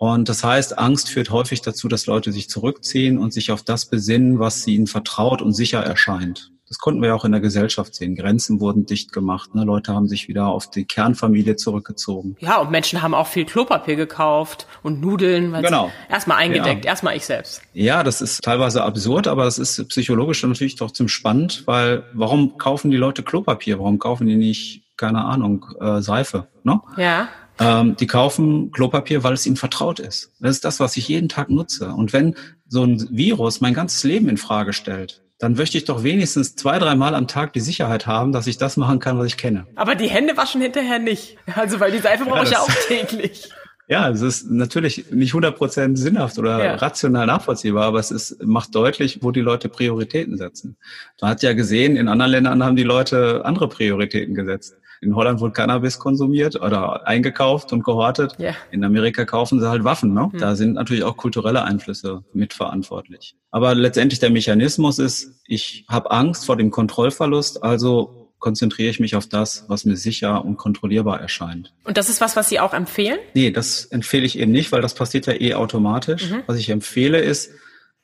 [0.00, 3.84] Und das heißt, Angst führt häufig dazu, dass Leute sich zurückziehen und sich auf das
[3.84, 6.52] besinnen, was ihnen vertraut und sicher erscheint.
[6.68, 8.14] Das konnten wir auch in der Gesellschaft sehen.
[8.14, 9.54] Grenzen wurden dicht gemacht.
[9.54, 9.62] Ne?
[9.64, 12.34] Leute haben sich wieder auf die Kernfamilie zurückgezogen.
[12.38, 15.52] Ja, und Menschen haben auch viel Klopapier gekauft und Nudeln.
[15.60, 15.92] Genau.
[16.08, 16.92] Erstmal eingedeckt, ja.
[16.92, 17.60] erstmal ich selbst.
[17.74, 22.90] Ja, das ist teilweise absurd, aber das ist psychologisch natürlich trotzdem spannend, weil warum kaufen
[22.90, 23.78] die Leute Klopapier?
[23.78, 26.46] Warum kaufen die nicht, keine Ahnung, äh, Seife?
[26.62, 26.80] Ne?
[26.96, 27.28] Ja.
[27.60, 30.32] Ähm, die kaufen Klopapier, weil es ihnen vertraut ist.
[30.40, 31.90] Das ist das, was ich jeden Tag nutze.
[31.90, 32.34] Und wenn
[32.66, 36.78] so ein Virus mein ganzes Leben in Frage stellt, dann möchte ich doch wenigstens zwei,
[36.78, 39.66] dreimal am Tag die Sicherheit haben, dass ich das machen kann, was ich kenne.
[39.74, 41.36] Aber die Hände waschen hinterher nicht.
[41.54, 43.50] Also, weil die Seife brauche ja, ich ja auch täglich.
[43.88, 46.74] Ja, es ist natürlich nicht 100% sinnhaft oder ja.
[46.76, 50.76] rational nachvollziehbar, aber es ist, macht deutlich, wo die Leute Prioritäten setzen.
[51.20, 54.76] Man hat ja gesehen, in anderen Ländern haben die Leute andere Prioritäten gesetzt.
[55.02, 58.36] In Holland wurde Cannabis konsumiert oder eingekauft und gehortet.
[58.38, 58.54] Yeah.
[58.70, 60.12] In Amerika kaufen sie halt Waffen.
[60.12, 60.28] Ne?
[60.30, 60.38] Hm.
[60.38, 63.34] Da sind natürlich auch kulturelle Einflüsse mitverantwortlich.
[63.50, 69.16] Aber letztendlich der Mechanismus ist, ich habe Angst vor dem Kontrollverlust, also konzentriere ich mich
[69.16, 71.72] auf das, was mir sicher und kontrollierbar erscheint.
[71.84, 73.18] Und das ist was, was Sie auch empfehlen?
[73.34, 76.30] Nee, das empfehle ich eben nicht, weil das passiert ja eh automatisch.
[76.30, 76.42] Mhm.
[76.46, 77.52] Was ich empfehle ist,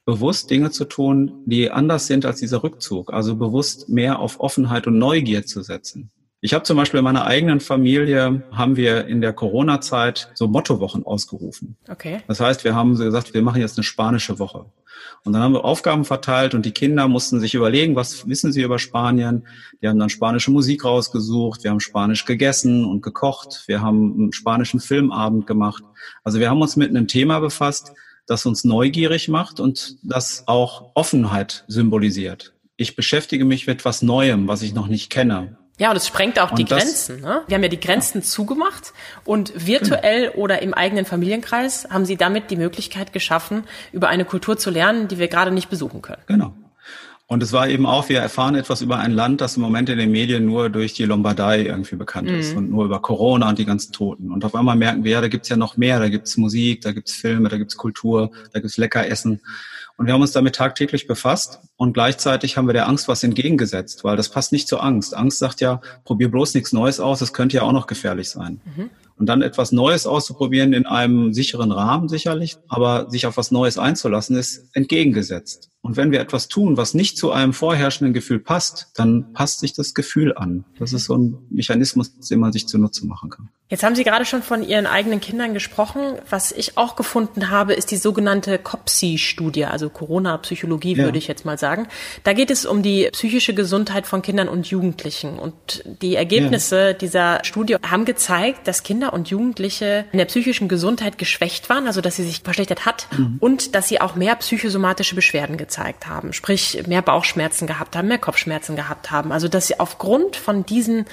[0.05, 3.13] bewusst Dinge zu tun, die anders sind als dieser Rückzug.
[3.13, 6.11] Also bewusst mehr auf Offenheit und Neugier zu setzen.
[6.47, 11.05] Ich habe zum Beispiel in meiner eigenen Familie, haben wir in der Corona-Zeit so Mottowochen
[11.05, 11.77] ausgerufen.
[11.91, 12.21] Okay.
[12.29, 14.67] Das heißt, wir haben gesagt, wir machen jetzt eine spanische Woche.
[15.25, 18.63] Und dann haben wir Aufgaben verteilt und die Kinder mussten sich überlegen, was wissen sie
[18.63, 19.45] über Spanien.
[19.83, 24.33] Die haben dann spanische Musik rausgesucht, wir haben Spanisch gegessen und gekocht, wir haben einen
[24.33, 25.83] spanischen Filmabend gemacht.
[26.23, 27.93] Also wir haben uns mit einem Thema befasst,
[28.29, 32.55] das uns neugierig macht und das auch Offenheit symbolisiert.
[32.77, 35.57] Ich beschäftige mich mit etwas Neuem, was ich noch nicht kenne.
[35.79, 37.21] Ja, und es sprengt auch und die Grenzen.
[37.21, 37.43] Ne?
[37.47, 38.25] Wir haben ja die Grenzen ja.
[38.25, 38.93] zugemacht
[39.25, 40.43] und virtuell genau.
[40.43, 45.09] oder im eigenen Familienkreis haben Sie damit die Möglichkeit geschaffen, über eine Kultur zu lernen,
[45.09, 46.23] die wir gerade nicht besuchen können.
[46.27, 46.55] Genau.
[47.29, 49.99] Und es war eben auch, wir erfahren etwas über ein Land, das im Moment in
[49.99, 52.39] den Medien nur durch die Lombardei irgendwie bekannt mhm.
[52.39, 54.31] ist und nur über Corona und die ganzen Toten.
[54.31, 56.93] Und auf einmal merken wir, ja, da gibt's ja noch mehr, da gibt's Musik, da
[56.93, 59.41] gibt's Filme, da gibt's Kultur, da gibt's lecker Essen.
[59.97, 64.05] Und wir haben uns damit tagtäglich befasst und gleichzeitig haben wir der Angst was entgegengesetzt,
[64.05, 65.17] weil das passt nicht zur Angst.
[65.17, 68.61] Angst sagt ja, probier bloß nichts Neues aus, es könnte ja auch noch gefährlich sein.
[68.77, 68.91] Mhm.
[69.19, 73.79] Und dann etwas Neues auszuprobieren in einem sicheren Rahmen sicherlich, aber sich auf was Neues
[73.79, 75.71] einzulassen, ist entgegengesetzt.
[75.81, 79.73] Und wenn wir etwas tun, was nicht zu einem vorherrschenden Gefühl passt, dann passt sich
[79.73, 80.65] das Gefühl an.
[80.79, 83.49] Das ist so ein Mechanismus, den man sich zunutze machen kann.
[83.69, 86.03] Jetzt haben Sie gerade schon von Ihren eigenen Kindern gesprochen.
[86.29, 91.05] Was ich auch gefunden habe, ist die sogenannte COPSI-Studie, also also Corona-Psychologie ja.
[91.05, 91.89] würde ich jetzt mal sagen.
[92.25, 95.39] Da geht es um die psychische Gesundheit von Kindern und Jugendlichen.
[95.39, 96.93] Und die Ergebnisse ja.
[96.93, 102.01] dieser Studie haben gezeigt, dass Kinder und Jugendliche in der psychischen Gesundheit geschwächt waren, also
[102.01, 103.37] dass sie sich verschlechtert hat mhm.
[103.41, 108.19] und dass sie auch mehr psychosomatische Beschwerden gezeigt haben, sprich mehr Bauchschmerzen gehabt haben, mehr
[108.19, 109.33] Kopfschmerzen gehabt haben.
[109.33, 111.07] Also dass sie aufgrund von diesen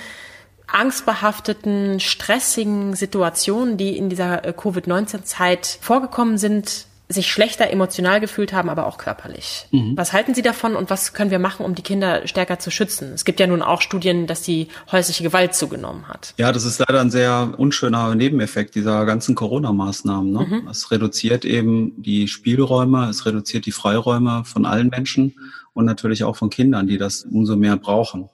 [0.67, 8.69] angstbehafteten, stressigen Situationen, die in dieser äh, Covid-19-Zeit vorgekommen sind, sich schlechter emotional gefühlt haben,
[8.69, 9.67] aber auch körperlich.
[9.71, 9.95] Mhm.
[9.95, 13.11] Was halten Sie davon und was können wir machen, um die Kinder stärker zu schützen?
[13.13, 16.33] Es gibt ja nun auch Studien, dass die häusliche Gewalt zugenommen hat.
[16.37, 20.31] Ja, das ist leider ein sehr unschöner Nebeneffekt dieser ganzen Corona-Maßnahmen.
[20.31, 20.47] Ne?
[20.49, 20.67] Mhm.
[20.67, 25.35] Es reduziert eben die Spielräume, es reduziert die Freiräume von allen Menschen
[25.73, 28.29] und natürlich auch von Kindern, die das umso mehr brauchen.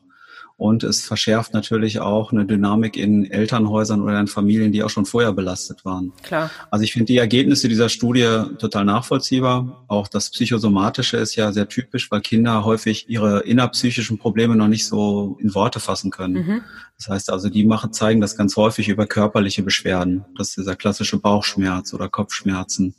[0.59, 5.05] Und es verschärft natürlich auch eine Dynamik in Elternhäusern oder in Familien, die auch schon
[5.05, 6.11] vorher belastet waren.
[6.21, 6.51] Klar.
[6.69, 9.85] Also ich finde die Ergebnisse dieser Studie total nachvollziehbar.
[9.87, 14.85] Auch das Psychosomatische ist ja sehr typisch, weil Kinder häufig ihre innerpsychischen Probleme noch nicht
[14.85, 16.33] so in Worte fassen können.
[16.33, 16.61] Mhm.
[16.97, 20.25] Das heißt also, die machen, zeigen das ganz häufig über körperliche Beschwerden.
[20.37, 22.95] Das ist dieser klassische Bauchschmerz oder Kopfschmerzen.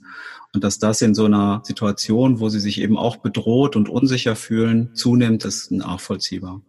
[0.55, 4.35] Und dass das in so einer Situation, wo sie sich eben auch bedroht und unsicher
[4.35, 6.63] fühlen, zunimmt, ist nachvollziehbar.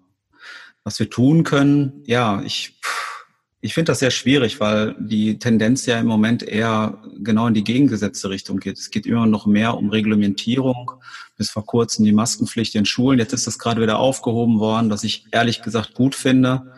[0.83, 2.79] Was wir tun können, ja, ich,
[3.61, 7.63] ich finde das sehr schwierig, weil die Tendenz ja im Moment eher genau in die
[7.63, 8.77] gegengesetzte Richtung geht.
[8.77, 10.91] Es geht immer noch mehr um Reglementierung.
[11.37, 13.19] Bis vor kurzem die Maskenpflicht in Schulen.
[13.19, 16.71] Jetzt ist das gerade wieder aufgehoben worden, was ich ehrlich gesagt gut finde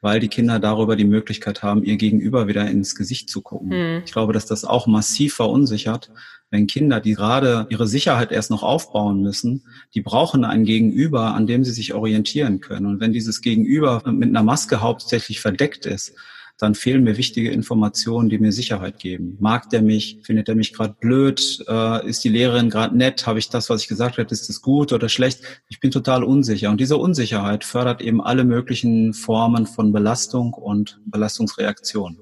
[0.00, 3.68] weil die Kinder darüber die Möglichkeit haben, ihr Gegenüber wieder ins Gesicht zu gucken.
[3.68, 4.02] Mhm.
[4.04, 6.10] Ich glaube, dass das auch massiv verunsichert,
[6.50, 11.46] wenn Kinder, die gerade ihre Sicherheit erst noch aufbauen müssen, die brauchen ein Gegenüber, an
[11.46, 12.86] dem sie sich orientieren können.
[12.86, 16.14] Und wenn dieses Gegenüber mit einer Maske hauptsächlich verdeckt ist,
[16.58, 19.36] dann fehlen mir wichtige Informationen, die mir Sicherheit geben.
[19.40, 20.18] Mag der mich?
[20.22, 21.64] Findet er mich gerade blöd?
[21.66, 23.26] Äh, ist die Lehrerin gerade nett?
[23.26, 25.42] Habe ich das, was ich gesagt habe, ist das gut oder schlecht?
[25.68, 26.70] Ich bin total unsicher.
[26.70, 32.18] Und diese Unsicherheit fördert eben alle möglichen Formen von Belastung und Belastungsreaktion.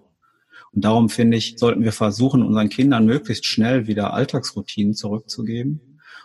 [0.73, 5.81] Und darum finde ich, sollten wir versuchen, unseren Kindern möglichst schnell wieder Alltagsroutinen zurückzugeben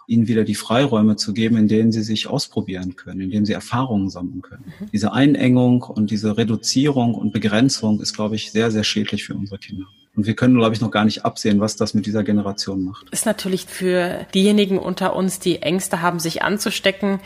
[0.08, 3.54] ihnen wieder die Freiräume zu geben, in denen sie sich ausprobieren können, in denen sie
[3.54, 4.66] Erfahrungen sammeln können.
[4.80, 4.90] Mhm.
[4.92, 9.60] Diese Einengung und diese Reduzierung und Begrenzung ist, glaube ich, sehr, sehr schädlich für unsere
[9.60, 9.86] Kinder.
[10.16, 13.10] Und wir können, glaube ich, noch gar nicht absehen, was das mit dieser Generation macht.
[13.10, 17.20] Ist natürlich für diejenigen unter uns, die Ängste haben, sich anzustecken,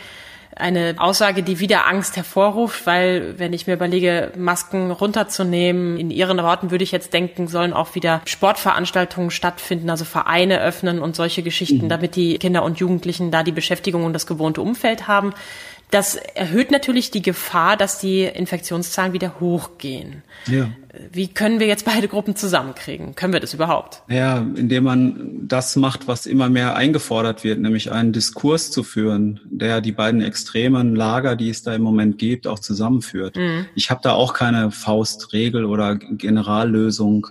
[0.59, 6.37] eine Aussage, die wieder Angst hervorruft, weil wenn ich mir überlege, Masken runterzunehmen, in Ihren
[6.37, 11.43] Worten würde ich jetzt denken, sollen auch wieder Sportveranstaltungen stattfinden, also Vereine öffnen und solche
[11.43, 11.89] Geschichten, mhm.
[11.89, 15.33] damit die Kinder und Jugendlichen da die Beschäftigung und das gewohnte Umfeld haben.
[15.89, 20.21] Das erhöht natürlich die Gefahr, dass die Infektionszahlen wieder hochgehen.
[20.45, 20.69] Ja.
[21.13, 23.15] Wie können wir jetzt beide Gruppen zusammenkriegen?
[23.15, 24.01] Können wir das überhaupt?
[24.09, 29.39] Ja, indem man das macht, was immer mehr eingefordert wird, nämlich einen Diskurs zu führen,
[29.45, 33.37] der die beiden extremen Lager, die es da im Moment gibt, auch zusammenführt.
[33.37, 33.67] Mhm.
[33.75, 37.27] Ich habe da auch keine Faustregel oder Generallösung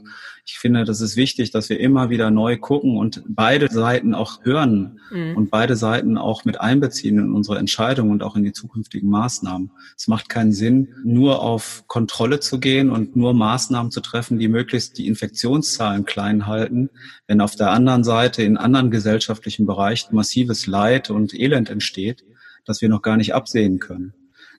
[0.49, 4.45] ich finde, das ist wichtig, dass wir immer wieder neu gucken und beide Seiten auch
[4.45, 5.37] hören mhm.
[5.37, 9.73] und beide Seiten auch mit einbeziehen in unsere Entscheidungen und auch in die zukünftigen Maßnahmen.
[9.97, 14.47] Es macht keinen Sinn, nur auf Kontrolle zu gehen und nur Maßnahmen zu treffen, die
[14.47, 16.91] möglichst die Infektionszahlen klein halten,
[17.27, 22.25] wenn auf der anderen Seite in anderen gesellschaftlichen Bereichen massives Leid und Elend entsteht,
[22.65, 24.15] das wir noch gar nicht absehen können.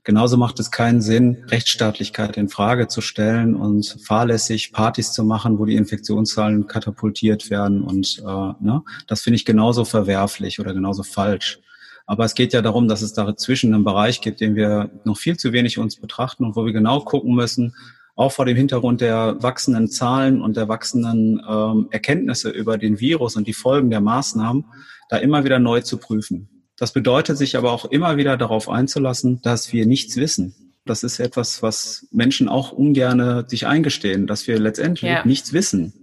[0.08, 5.60] Genauso macht es keinen Sinn, Rechtsstaatlichkeit in Frage zu stellen und fahrlässig Partys zu machen,
[5.60, 7.82] wo die Infektionszahlen katapultiert werden.
[7.84, 11.60] Und äh, ne, das finde ich genauso verwerflich oder genauso falsch.
[12.06, 15.36] Aber es geht ja darum, dass es dazwischen einen Bereich gibt, den wir noch viel
[15.36, 17.76] zu wenig uns betrachten und wo wir genau gucken müssen,
[18.15, 23.36] auch vor dem Hintergrund der wachsenden Zahlen und der wachsenden ähm, Erkenntnisse über den Virus
[23.36, 24.63] und die Folgen der Maßnahmen,
[25.10, 26.57] da immer wieder neu zu prüfen.
[26.77, 30.55] Das bedeutet, sich aber auch immer wieder darauf einzulassen, dass wir nichts wissen.
[30.85, 35.25] Das ist etwas, was Menschen auch ungerne sich eingestehen, dass wir letztendlich ja.
[35.25, 35.93] nichts wissen.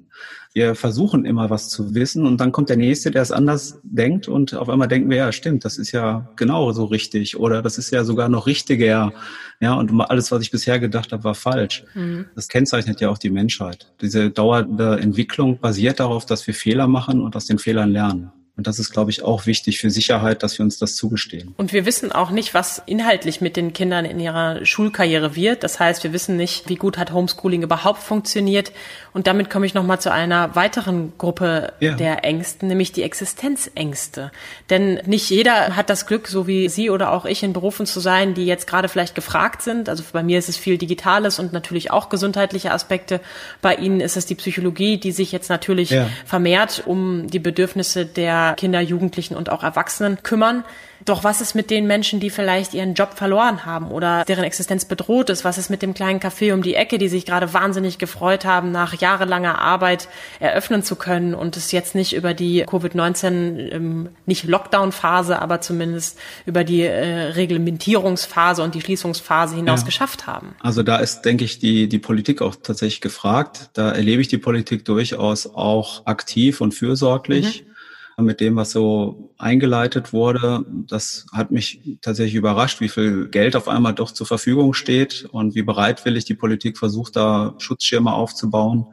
[0.52, 4.28] Wir versuchen immer was zu wissen und dann kommt der Nächste, der es anders denkt
[4.28, 7.76] und auf einmal denken wir, ja, stimmt, das ist ja genau so richtig oder das
[7.76, 9.12] ist ja sogar noch richtiger.
[9.60, 11.84] Ja, und alles, was ich bisher gedacht habe, war falsch.
[11.94, 12.26] Mhm.
[12.36, 13.92] Das kennzeichnet ja auch die Menschheit.
[14.00, 18.30] Diese dauernde Entwicklung basiert darauf, dass wir Fehler machen und aus den Fehlern lernen.
[18.56, 21.52] Und das ist, glaube ich, auch wichtig für Sicherheit, dass wir uns das zugestehen.
[21.56, 25.64] Und wir wissen auch nicht, was inhaltlich mit den Kindern in ihrer Schulkarriere wird.
[25.64, 28.70] Das heißt, wir wissen nicht, wie gut hat Homeschooling überhaupt funktioniert.
[29.12, 31.94] Und damit komme ich nochmal zu einer weiteren Gruppe ja.
[31.94, 34.30] der Ängsten, nämlich die Existenzängste.
[34.70, 37.98] Denn nicht jeder hat das Glück, so wie Sie oder auch ich, in Berufen zu
[37.98, 39.88] sein, die jetzt gerade vielleicht gefragt sind.
[39.88, 43.20] Also bei mir ist es viel Digitales und natürlich auch gesundheitliche Aspekte.
[43.60, 46.08] Bei Ihnen ist es die Psychologie, die sich jetzt natürlich ja.
[46.24, 50.64] vermehrt um die Bedürfnisse der der Kinder, Jugendlichen und auch Erwachsenen kümmern.
[51.04, 54.86] Doch was ist mit den Menschen, die vielleicht ihren Job verloren haben oder deren Existenz
[54.86, 55.44] bedroht ist?
[55.44, 58.72] Was ist mit dem kleinen Café um die Ecke, die sich gerade wahnsinnig gefreut haben,
[58.72, 60.08] nach jahrelanger Arbeit
[60.40, 66.18] eröffnen zu können und es jetzt nicht über die Covid-19, ähm, nicht Lockdown-Phase, aber zumindest
[66.46, 69.86] über die äh, Reglementierungsphase und die Schließungsphase hinaus ja.
[69.86, 70.54] geschafft haben?
[70.60, 73.68] Also da ist, denke ich, die, die Politik auch tatsächlich gefragt.
[73.74, 77.64] Da erlebe ich die Politik durchaus auch aktiv und fürsorglich.
[77.66, 77.73] Mhm
[78.16, 80.64] mit dem, was so eingeleitet wurde.
[80.88, 85.54] Das hat mich tatsächlich überrascht, wie viel Geld auf einmal doch zur Verfügung steht und
[85.54, 88.86] wie bereitwillig die Politik versucht, da Schutzschirme aufzubauen.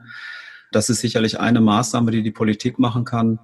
[0.71, 3.39] Das ist sicherlich eine Maßnahme, die die Politik machen kann.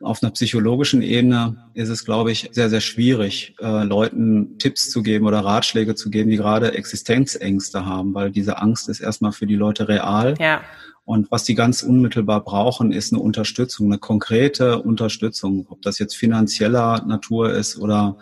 [0.00, 5.02] Auf einer psychologischen Ebene ist es, glaube ich, sehr, sehr schwierig, äh, Leuten Tipps zu
[5.02, 9.46] geben oder Ratschläge zu geben, die gerade Existenzängste haben, weil diese Angst ist erstmal für
[9.46, 10.34] die Leute real.
[10.40, 10.62] Ja.
[11.04, 16.16] Und was die ganz unmittelbar brauchen, ist eine Unterstützung, eine konkrete Unterstützung, ob das jetzt
[16.16, 18.16] finanzieller Natur ist oder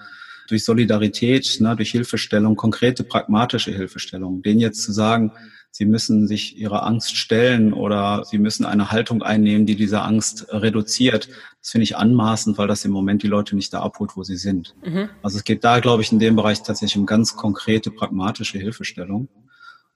[0.48, 4.42] durch Solidarität, ne, durch Hilfestellung, konkrete pragmatische Hilfestellung.
[4.42, 5.32] Denen jetzt zu sagen,
[5.70, 10.46] sie müssen sich ihrer Angst stellen oder sie müssen eine Haltung einnehmen, die diese Angst
[10.50, 11.28] reduziert,
[11.60, 14.36] das finde ich anmaßend, weil das im Moment die Leute nicht da abholt, wo sie
[14.36, 14.74] sind.
[14.84, 15.10] Mhm.
[15.22, 19.28] Also es geht da, glaube ich, in dem Bereich tatsächlich um ganz konkrete, pragmatische Hilfestellung.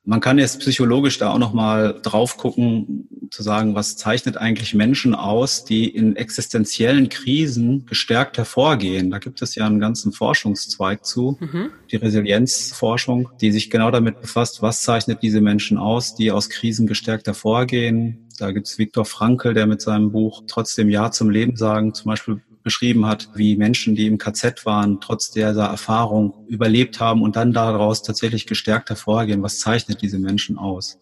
[0.07, 5.15] Man kann jetzt psychologisch da auch nochmal drauf gucken, zu sagen, was zeichnet eigentlich Menschen
[5.15, 9.11] aus, die in existenziellen Krisen gestärkt hervorgehen.
[9.11, 11.71] Da gibt es ja einen ganzen Forschungszweig zu, mhm.
[11.91, 16.87] die Resilienzforschung, die sich genau damit befasst, was zeichnet diese Menschen aus, die aus Krisen
[16.87, 18.29] gestärkt hervorgehen.
[18.39, 22.11] Da gibt es Viktor Frankl, der mit seinem Buch Trotzdem Ja zum Leben sagen zum
[22.11, 27.37] Beispiel beschrieben hat, wie Menschen, die im KZ waren, trotz dieser Erfahrung überlebt haben und
[27.37, 29.43] dann daraus tatsächlich gestärkt hervorgehen.
[29.43, 30.99] Was zeichnet diese Menschen aus?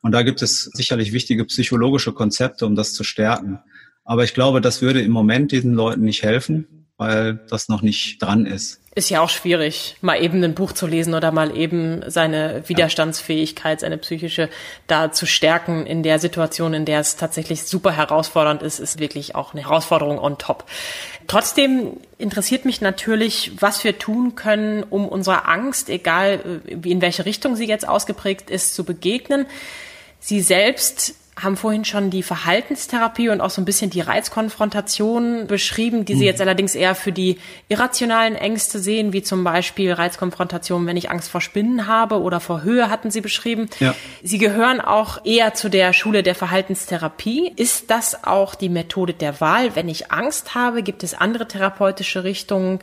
[0.00, 3.58] Und da gibt es sicherlich wichtige psychologische Konzepte, um das zu stärken.
[4.04, 8.22] Aber ich glaube, das würde im Moment diesen Leuten nicht helfen, weil das noch nicht
[8.22, 8.80] dran ist.
[8.94, 13.80] Ist ja auch schwierig, mal eben ein Buch zu lesen oder mal eben seine Widerstandsfähigkeit,
[13.80, 14.50] seine psychische
[14.86, 19.34] da zu stärken in der Situation, in der es tatsächlich super herausfordernd ist, ist wirklich
[19.34, 20.66] auch eine Herausforderung on top.
[21.26, 27.24] Trotzdem interessiert mich natürlich, was wir tun können, um unserer Angst, egal äh, in welche
[27.24, 29.46] Richtung sie jetzt ausgeprägt ist, zu begegnen.
[30.20, 36.04] Sie selbst haben vorhin schon die Verhaltenstherapie und auch so ein bisschen die Reizkonfrontation beschrieben,
[36.04, 36.26] die Sie mhm.
[36.26, 41.30] jetzt allerdings eher für die irrationalen Ängste sehen, wie zum Beispiel Reizkonfrontation, wenn ich Angst
[41.30, 43.70] vor Spinnen habe oder vor Höhe, hatten Sie beschrieben.
[43.80, 43.94] Ja.
[44.22, 47.52] Sie gehören auch eher zu der Schule der Verhaltenstherapie.
[47.56, 49.74] Ist das auch die Methode der Wahl?
[49.74, 52.80] Wenn ich Angst habe, gibt es andere therapeutische Richtungen?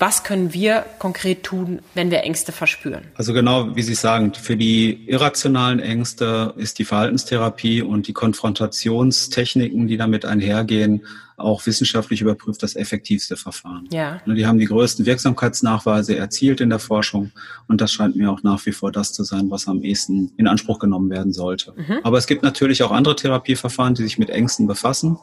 [0.00, 3.02] Was können wir konkret tun, wenn wir Ängste verspüren?
[3.16, 9.88] Also genau, wie Sie sagen, für die irrationalen Ängste ist die Verhaltenstherapie und die Konfrontationstechniken,
[9.88, 11.02] die damit einhergehen,
[11.36, 13.88] auch wissenschaftlich überprüft das effektivste Verfahren.
[13.92, 14.22] Ja.
[14.26, 17.30] Die haben die größten Wirksamkeitsnachweise erzielt in der Forschung
[17.68, 20.46] und das scheint mir auch nach wie vor das zu sein, was am ehesten in
[20.46, 21.74] Anspruch genommen werden sollte.
[21.76, 21.98] Mhm.
[22.04, 25.18] Aber es gibt natürlich auch andere Therapieverfahren, die sich mit Ängsten befassen.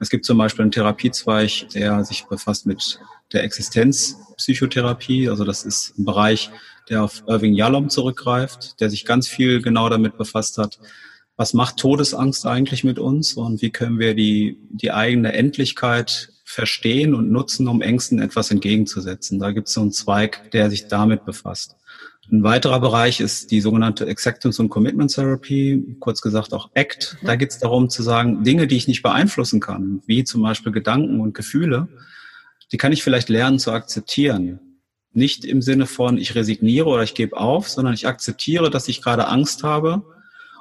[0.00, 3.00] Es gibt zum Beispiel einen Therapiezweig, der sich befasst mit
[3.32, 5.28] der Existenzpsychotherapie.
[5.28, 6.50] Also das ist ein Bereich,
[6.88, 10.78] der auf Irving Yalom zurückgreift, der sich ganz viel genau damit befasst hat,
[11.36, 17.14] was macht Todesangst eigentlich mit uns und wie können wir die, die eigene Endlichkeit verstehen
[17.14, 19.38] und nutzen, um Ängsten etwas entgegenzusetzen.
[19.38, 21.76] Da gibt es so einen Zweig, der sich damit befasst.
[22.30, 27.18] Ein weiterer Bereich ist die sogenannte Acceptance und Commitment Therapy, kurz gesagt auch ACT.
[27.22, 30.72] Da geht es darum zu sagen, Dinge, die ich nicht beeinflussen kann, wie zum Beispiel
[30.72, 31.88] Gedanken und Gefühle,
[32.72, 34.58] die kann ich vielleicht lernen zu akzeptieren.
[35.12, 39.02] Nicht im Sinne von, ich resigniere oder ich gebe auf, sondern ich akzeptiere, dass ich
[39.02, 40.02] gerade Angst habe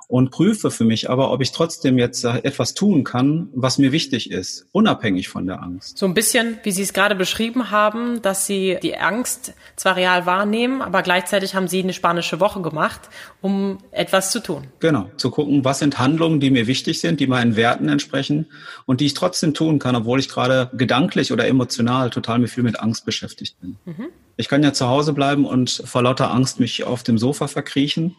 [0.07, 4.31] und prüfe für mich aber, ob ich trotzdem jetzt etwas tun kann, was mir wichtig
[4.31, 5.97] ist, unabhängig von der Angst.
[5.97, 10.25] So ein bisschen, wie Sie es gerade beschrieben haben, dass Sie die Angst zwar real
[10.25, 13.01] wahrnehmen, aber gleichzeitig haben Sie eine spanische Woche gemacht,
[13.41, 14.67] um etwas zu tun.
[14.79, 18.47] Genau, zu gucken, was sind Handlungen, die mir wichtig sind, die meinen Werten entsprechen
[18.85, 22.79] und die ich trotzdem tun kann, obwohl ich gerade gedanklich oder emotional total viel mit
[22.79, 23.77] Angst beschäftigt bin.
[23.85, 24.07] Mhm.
[24.37, 28.15] Ich kann ja zu Hause bleiben und vor lauter Angst mich auf dem Sofa verkriechen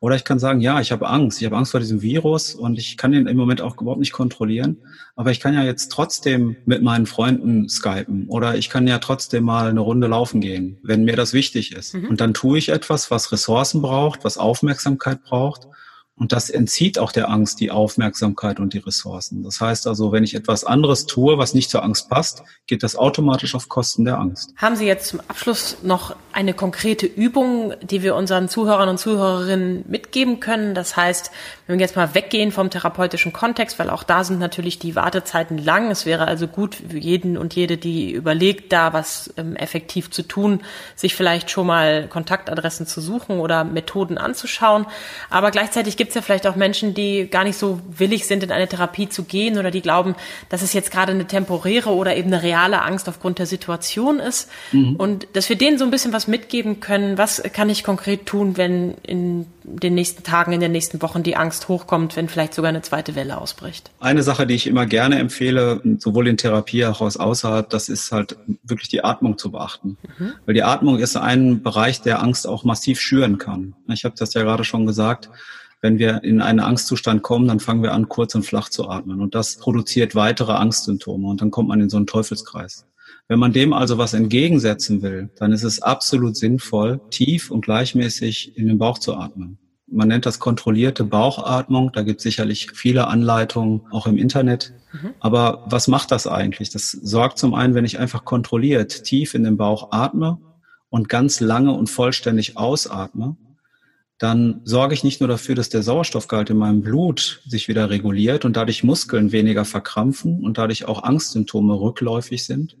[0.00, 1.40] oder ich kann sagen, ja, ich habe Angst.
[1.40, 4.12] Ich habe Angst vor diesem Virus und ich kann den im Moment auch überhaupt nicht
[4.12, 4.78] kontrollieren.
[5.16, 9.44] Aber ich kann ja jetzt trotzdem mit meinen Freunden skypen oder ich kann ja trotzdem
[9.44, 11.94] mal eine Runde laufen gehen, wenn mir das wichtig ist.
[11.94, 12.08] Mhm.
[12.08, 15.68] Und dann tue ich etwas, was Ressourcen braucht, was Aufmerksamkeit braucht
[16.16, 19.42] Und das entzieht auch der Angst die Aufmerksamkeit und die Ressourcen.
[19.42, 22.94] Das heißt also, wenn ich etwas anderes tue, was nicht zur Angst passt, geht das
[22.94, 24.54] automatisch auf Kosten der Angst.
[24.56, 29.84] Haben Sie jetzt zum Abschluss noch eine konkrete Übung, die wir unseren Zuhörern und Zuhörerinnen
[29.88, 30.76] mitgeben können?
[30.76, 31.32] Das heißt,
[31.66, 35.58] wenn wir jetzt mal weggehen vom therapeutischen Kontext, weil auch da sind natürlich die Wartezeiten
[35.58, 35.90] lang.
[35.90, 40.22] Es wäre also gut für jeden und jede, die überlegt, da was ähm, effektiv zu
[40.22, 40.60] tun,
[40.94, 44.86] sich vielleicht schon mal Kontaktadressen zu suchen oder Methoden anzuschauen.
[45.28, 48.50] Aber gleichzeitig gibt es ja vielleicht auch Menschen, die gar nicht so willig sind, in
[48.50, 50.14] eine Therapie zu gehen oder die glauben,
[50.48, 54.50] dass es jetzt gerade eine temporäre oder eben eine reale Angst aufgrund der Situation ist.
[54.72, 54.96] Mhm.
[54.96, 58.56] Und dass wir denen so ein bisschen was mitgeben können, was kann ich konkret tun,
[58.56, 62.68] wenn in den nächsten Tagen, in den nächsten Wochen die Angst hochkommt, wenn vielleicht sogar
[62.68, 63.90] eine zweite Welle ausbricht.
[63.98, 68.12] Eine Sache, die ich immer gerne empfehle, sowohl in Therapie als auch außerhalb, das ist
[68.12, 69.96] halt wirklich die Atmung zu beachten.
[70.18, 70.34] Mhm.
[70.46, 73.74] Weil die Atmung ist ein Bereich, der Angst auch massiv schüren kann.
[73.88, 75.30] Ich habe das ja gerade schon gesagt.
[75.80, 79.20] Wenn wir in einen Angstzustand kommen, dann fangen wir an, kurz und flach zu atmen.
[79.20, 81.28] Und das produziert weitere Angstsymptome.
[81.28, 82.86] Und dann kommt man in so einen Teufelskreis.
[83.28, 88.56] Wenn man dem also was entgegensetzen will, dann ist es absolut sinnvoll, tief und gleichmäßig
[88.56, 89.58] in den Bauch zu atmen.
[89.86, 91.92] Man nennt das kontrollierte Bauchatmung.
[91.92, 94.72] Da gibt es sicherlich viele Anleitungen, auch im Internet.
[94.92, 95.10] Mhm.
[95.20, 96.70] Aber was macht das eigentlich?
[96.70, 100.38] Das sorgt zum einen, wenn ich einfach kontrolliert tief in den Bauch atme
[100.90, 103.36] und ganz lange und vollständig ausatme,
[104.18, 108.44] dann sorge ich nicht nur dafür, dass der Sauerstoffgehalt in meinem Blut sich wieder reguliert
[108.44, 112.76] und dadurch Muskeln weniger verkrampfen und dadurch auch Angstsymptome rückläufig sind,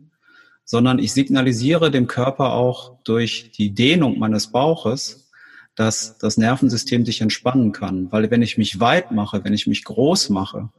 [0.64, 5.30] sondern ich signalisiere dem Körper auch durch die Dehnung meines Bauches,
[5.74, 8.12] dass das Nervensystem sich entspannen kann.
[8.12, 10.70] Weil wenn ich mich weit mache, wenn ich mich groß mache,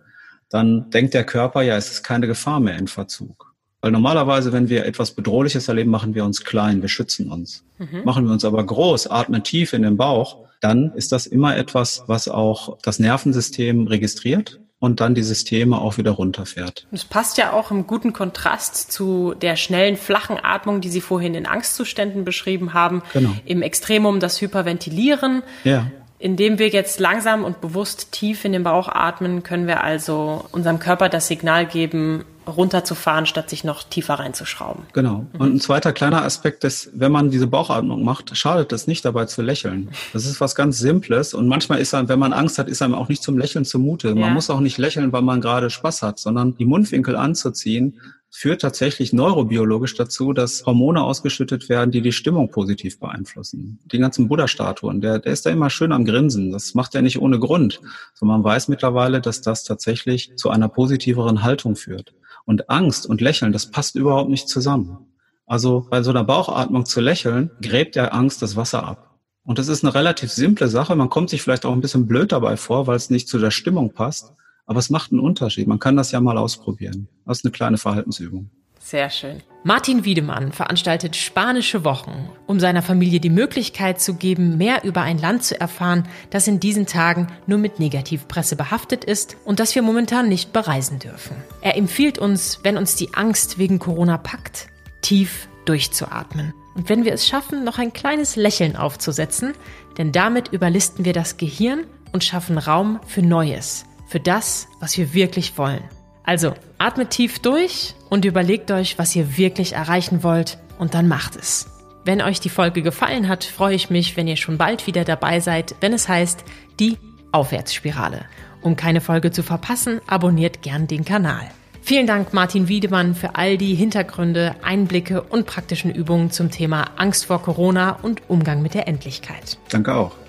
[0.50, 3.55] dann denkt der Körper, ja, es ist keine Gefahr mehr in Verzug.
[3.86, 7.63] Weil normalerweise, wenn wir etwas Bedrohliches erleben, machen wir uns klein, wir schützen uns.
[7.78, 8.02] Mhm.
[8.04, 12.04] Machen wir uns aber groß, atmen tief in den Bauch, dann ist das immer etwas,
[12.08, 16.88] was auch das Nervensystem registriert und dann die Systeme auch wieder runterfährt.
[16.89, 21.36] Das passt ja auch im guten Kontrast zu der schnellen, flachen Atmung, die Sie vorhin
[21.36, 23.04] in Angstzuständen beschrieben haben.
[23.13, 23.36] Genau.
[23.45, 25.43] Im Extremum das Hyperventilieren.
[25.63, 25.91] Ja.
[26.17, 30.80] Indem wir jetzt langsam und bewusst tief in den Bauch atmen, können wir also unserem
[30.80, 34.84] Körper das Signal geben, runterzufahren, statt sich noch tiefer reinzuschrauben.
[34.94, 35.26] Genau.
[35.38, 39.26] Und ein zweiter kleiner Aspekt ist, wenn man diese Bauchatmung macht, schadet es nicht dabei
[39.26, 39.90] zu lächeln.
[40.14, 41.34] Das ist was ganz Simples.
[41.34, 44.10] Und manchmal ist einem, wenn man Angst hat, ist einem auch nicht zum Lächeln zumute.
[44.10, 44.16] Ja.
[44.16, 48.00] Man muss auch nicht lächeln, weil man gerade Spaß hat, sondern die Mundwinkel anzuziehen,
[48.38, 53.80] führt tatsächlich neurobiologisch dazu, dass Hormone ausgeschüttet werden, die die Stimmung positiv beeinflussen.
[53.86, 56.52] Die ganzen Buddha-Statuen, der, der ist da immer schön am Grinsen.
[56.52, 57.80] Das macht er nicht ohne Grund.
[58.14, 62.14] So man weiß mittlerweile, dass das tatsächlich zu einer positiveren Haltung führt.
[62.46, 65.06] Und Angst und Lächeln, das passt überhaupt nicht zusammen.
[65.48, 69.20] Also bei so einer Bauchatmung zu lächeln, gräbt der Angst das Wasser ab.
[69.44, 70.96] Und das ist eine relativ simple Sache.
[70.96, 73.52] Man kommt sich vielleicht auch ein bisschen blöd dabei vor, weil es nicht zu der
[73.52, 74.34] Stimmung passt.
[74.66, 75.68] Aber es macht einen Unterschied.
[75.68, 77.08] Man kann das ja mal ausprobieren.
[77.26, 78.50] Das ist eine kleine Verhaltensübung.
[78.86, 79.41] Sehr schön.
[79.63, 85.17] Martin Wiedemann veranstaltet spanische Wochen, um seiner Familie die Möglichkeit zu geben, mehr über ein
[85.17, 89.82] Land zu erfahren, das in diesen Tagen nur mit Negativpresse behaftet ist und das wir
[89.82, 91.36] momentan nicht bereisen dürfen.
[91.62, 94.67] Er empfiehlt uns, wenn uns die Angst wegen Corona packt,
[95.02, 96.54] tief durchzuatmen.
[96.76, 99.54] Und wenn wir es schaffen, noch ein kleines Lächeln aufzusetzen,
[99.98, 105.15] denn damit überlisten wir das Gehirn und schaffen Raum für Neues, für das, was wir
[105.15, 105.82] wirklich wollen.
[106.26, 111.36] Also atmet tief durch und überlegt euch, was ihr wirklich erreichen wollt und dann macht
[111.36, 111.68] es.
[112.04, 115.40] Wenn euch die Folge gefallen hat, freue ich mich, wenn ihr schon bald wieder dabei
[115.40, 116.44] seid, wenn es heißt
[116.80, 116.98] die
[117.32, 118.26] Aufwärtsspirale.
[118.62, 121.50] Um keine Folge zu verpassen, abonniert gern den Kanal.
[121.82, 127.26] Vielen Dank, Martin Wiedemann, für all die Hintergründe, Einblicke und praktischen Übungen zum Thema Angst
[127.26, 129.60] vor Corona und Umgang mit der Endlichkeit.
[129.70, 130.25] Danke auch.